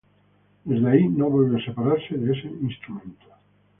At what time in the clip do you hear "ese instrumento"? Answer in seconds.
2.35-3.27